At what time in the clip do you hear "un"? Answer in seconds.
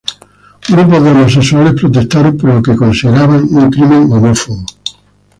3.53-3.69